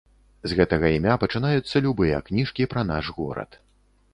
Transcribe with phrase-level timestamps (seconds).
[0.51, 3.51] З гэтага імя пачынаюцца любыя кніжкі пра наш горад.